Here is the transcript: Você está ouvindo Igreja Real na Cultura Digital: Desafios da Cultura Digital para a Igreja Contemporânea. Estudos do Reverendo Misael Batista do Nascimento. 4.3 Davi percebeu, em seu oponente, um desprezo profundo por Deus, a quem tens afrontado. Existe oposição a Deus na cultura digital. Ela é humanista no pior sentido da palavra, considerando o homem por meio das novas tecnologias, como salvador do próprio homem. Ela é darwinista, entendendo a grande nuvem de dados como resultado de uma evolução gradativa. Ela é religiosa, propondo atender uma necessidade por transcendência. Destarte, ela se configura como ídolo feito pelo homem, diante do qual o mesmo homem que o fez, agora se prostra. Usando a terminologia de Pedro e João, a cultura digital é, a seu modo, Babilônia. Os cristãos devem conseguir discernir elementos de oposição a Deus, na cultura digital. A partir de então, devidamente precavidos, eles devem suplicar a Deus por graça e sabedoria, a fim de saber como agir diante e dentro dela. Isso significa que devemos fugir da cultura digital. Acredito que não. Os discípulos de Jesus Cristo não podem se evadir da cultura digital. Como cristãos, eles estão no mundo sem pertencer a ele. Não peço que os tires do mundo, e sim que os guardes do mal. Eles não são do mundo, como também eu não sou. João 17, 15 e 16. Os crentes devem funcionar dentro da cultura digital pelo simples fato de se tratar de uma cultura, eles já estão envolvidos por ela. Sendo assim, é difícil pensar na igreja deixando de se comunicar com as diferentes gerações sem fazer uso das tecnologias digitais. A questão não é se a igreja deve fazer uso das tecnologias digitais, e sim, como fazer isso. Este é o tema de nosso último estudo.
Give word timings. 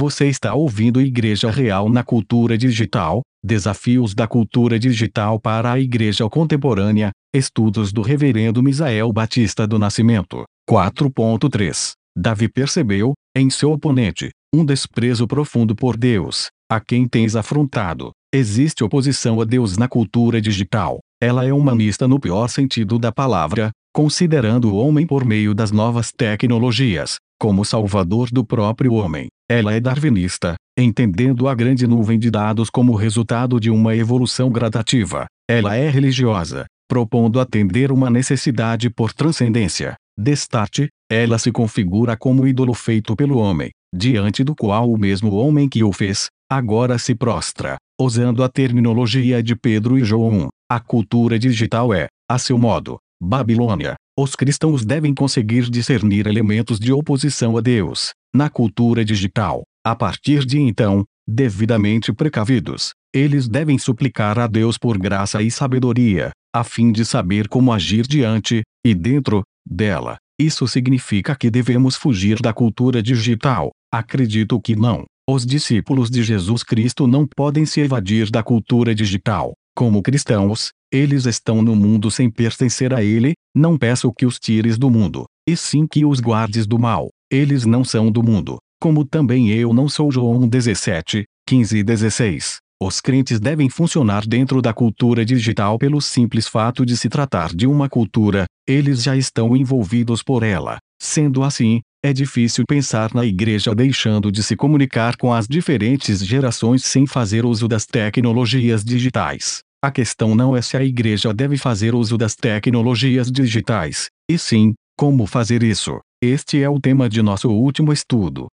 Você 0.00 0.28
está 0.28 0.54
ouvindo 0.54 0.98
Igreja 0.98 1.50
Real 1.50 1.90
na 1.90 2.02
Cultura 2.02 2.56
Digital: 2.56 3.20
Desafios 3.44 4.14
da 4.14 4.26
Cultura 4.26 4.78
Digital 4.78 5.38
para 5.38 5.72
a 5.72 5.78
Igreja 5.78 6.26
Contemporânea. 6.26 7.10
Estudos 7.34 7.92
do 7.92 8.00
Reverendo 8.00 8.62
Misael 8.62 9.12
Batista 9.12 9.66
do 9.66 9.78
Nascimento. 9.78 10.44
4.3 10.66 11.92
Davi 12.16 12.48
percebeu, 12.48 13.12
em 13.36 13.50
seu 13.50 13.72
oponente, 13.72 14.30
um 14.54 14.64
desprezo 14.64 15.26
profundo 15.26 15.76
por 15.76 15.98
Deus, 15.98 16.48
a 16.72 16.80
quem 16.80 17.06
tens 17.06 17.36
afrontado. 17.36 18.10
Existe 18.34 18.82
oposição 18.82 19.38
a 19.38 19.44
Deus 19.44 19.76
na 19.76 19.86
cultura 19.86 20.40
digital. 20.40 21.00
Ela 21.22 21.44
é 21.44 21.52
humanista 21.52 22.08
no 22.08 22.18
pior 22.18 22.48
sentido 22.48 22.98
da 22.98 23.12
palavra, 23.12 23.70
considerando 23.92 24.72
o 24.72 24.76
homem 24.76 25.06
por 25.06 25.26
meio 25.26 25.52
das 25.52 25.70
novas 25.70 26.10
tecnologias, 26.10 27.18
como 27.40 27.64
salvador 27.64 28.28
do 28.30 28.44
próprio 28.44 28.92
homem. 28.92 29.28
Ela 29.50 29.72
é 29.72 29.80
darwinista, 29.80 30.56
entendendo 30.78 31.48
a 31.48 31.54
grande 31.54 31.86
nuvem 31.86 32.18
de 32.18 32.30
dados 32.30 32.68
como 32.68 32.94
resultado 32.94 33.58
de 33.58 33.70
uma 33.70 33.96
evolução 33.96 34.50
gradativa. 34.50 35.24
Ela 35.48 35.74
é 35.74 35.88
religiosa, 35.88 36.66
propondo 36.86 37.40
atender 37.40 37.90
uma 37.90 38.10
necessidade 38.10 38.90
por 38.90 39.14
transcendência. 39.14 39.94
Destarte, 40.18 40.88
ela 41.10 41.38
se 41.38 41.50
configura 41.50 42.14
como 42.14 42.46
ídolo 42.46 42.74
feito 42.74 43.16
pelo 43.16 43.38
homem, 43.38 43.70
diante 43.94 44.44
do 44.44 44.54
qual 44.54 44.92
o 44.92 44.98
mesmo 44.98 45.34
homem 45.34 45.66
que 45.66 45.82
o 45.82 45.92
fez, 45.92 46.26
agora 46.48 46.98
se 46.98 47.14
prostra. 47.14 47.76
Usando 47.98 48.44
a 48.44 48.50
terminologia 48.50 49.42
de 49.42 49.56
Pedro 49.56 49.98
e 49.98 50.04
João, 50.04 50.48
a 50.70 50.78
cultura 50.78 51.38
digital 51.38 51.94
é, 51.94 52.06
a 52.28 52.38
seu 52.38 52.58
modo, 52.58 52.98
Babilônia. 53.20 53.94
Os 54.18 54.34
cristãos 54.34 54.84
devem 54.84 55.14
conseguir 55.14 55.68
discernir 55.68 56.26
elementos 56.26 56.78
de 56.78 56.92
oposição 56.92 57.56
a 57.56 57.60
Deus, 57.60 58.12
na 58.34 58.48
cultura 58.48 59.04
digital. 59.04 59.62
A 59.84 59.94
partir 59.94 60.44
de 60.44 60.58
então, 60.58 61.04
devidamente 61.28 62.12
precavidos, 62.12 62.92
eles 63.14 63.48
devem 63.48 63.78
suplicar 63.78 64.38
a 64.38 64.46
Deus 64.46 64.78
por 64.78 64.96
graça 64.96 65.42
e 65.42 65.50
sabedoria, 65.50 66.30
a 66.54 66.64
fim 66.64 66.92
de 66.92 67.04
saber 67.04 67.48
como 67.48 67.72
agir 67.72 68.06
diante 68.06 68.62
e 68.84 68.94
dentro 68.94 69.42
dela. 69.66 70.16
Isso 70.40 70.66
significa 70.66 71.36
que 71.36 71.50
devemos 71.50 71.96
fugir 71.96 72.40
da 72.40 72.52
cultura 72.52 73.02
digital. 73.02 73.70
Acredito 73.92 74.60
que 74.60 74.74
não. 74.74 75.04
Os 75.28 75.44
discípulos 75.44 76.10
de 76.10 76.22
Jesus 76.22 76.62
Cristo 76.62 77.06
não 77.06 77.26
podem 77.26 77.66
se 77.66 77.80
evadir 77.80 78.30
da 78.30 78.42
cultura 78.42 78.94
digital. 78.94 79.52
Como 79.74 80.02
cristãos, 80.02 80.70
eles 80.92 81.26
estão 81.26 81.62
no 81.62 81.76
mundo 81.76 82.10
sem 82.10 82.30
pertencer 82.30 82.92
a 82.92 83.02
ele. 83.02 83.34
Não 83.54 83.78
peço 83.78 84.12
que 84.12 84.26
os 84.26 84.38
tires 84.38 84.76
do 84.76 84.90
mundo, 84.90 85.24
e 85.48 85.56
sim 85.56 85.86
que 85.86 86.04
os 86.04 86.20
guardes 86.20 86.66
do 86.66 86.78
mal. 86.78 87.08
Eles 87.30 87.64
não 87.64 87.84
são 87.84 88.10
do 88.10 88.22
mundo, 88.22 88.58
como 88.80 89.04
também 89.04 89.50
eu 89.50 89.72
não 89.72 89.88
sou. 89.88 90.10
João 90.10 90.48
17, 90.48 91.24
15 91.46 91.78
e 91.78 91.82
16. 91.82 92.58
Os 92.82 92.98
crentes 92.98 93.38
devem 93.38 93.68
funcionar 93.68 94.26
dentro 94.26 94.62
da 94.62 94.72
cultura 94.72 95.24
digital 95.24 95.78
pelo 95.78 96.00
simples 96.00 96.48
fato 96.48 96.86
de 96.86 96.96
se 96.96 97.10
tratar 97.10 97.54
de 97.54 97.66
uma 97.66 97.90
cultura, 97.90 98.46
eles 98.66 99.02
já 99.02 99.14
estão 99.14 99.54
envolvidos 99.54 100.22
por 100.22 100.42
ela. 100.42 100.78
Sendo 100.98 101.42
assim, 101.42 101.82
é 102.02 102.12
difícil 102.12 102.64
pensar 102.66 103.14
na 103.14 103.24
igreja 103.24 103.74
deixando 103.74 104.32
de 104.32 104.42
se 104.42 104.56
comunicar 104.56 105.16
com 105.16 105.32
as 105.32 105.46
diferentes 105.46 106.24
gerações 106.24 106.82
sem 106.84 107.06
fazer 107.06 107.44
uso 107.44 107.68
das 107.68 107.84
tecnologias 107.84 108.82
digitais. 108.82 109.60
A 109.82 109.90
questão 109.90 110.34
não 110.34 110.56
é 110.56 110.62
se 110.62 110.76
a 110.76 110.84
igreja 110.84 111.32
deve 111.32 111.56
fazer 111.56 111.94
uso 111.94 112.16
das 112.16 112.34
tecnologias 112.34 113.30
digitais, 113.30 114.08
e 114.30 114.38
sim, 114.38 114.74
como 114.96 115.26
fazer 115.26 115.62
isso. 115.62 116.00
Este 116.22 116.62
é 116.62 116.68
o 116.68 116.80
tema 116.80 117.08
de 117.08 117.22
nosso 117.22 117.50
último 117.50 117.92
estudo. 117.92 118.48